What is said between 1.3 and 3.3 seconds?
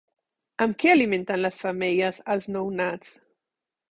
les femelles als nounats?